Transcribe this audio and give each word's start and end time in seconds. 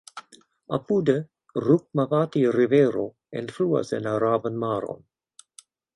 Apude, 0.77 1.13
Rukmavati-Rivero 1.65 3.05
enfluas 3.43 3.93
en 3.99 4.11
Araban 4.15 4.59
Maron. 4.65 5.07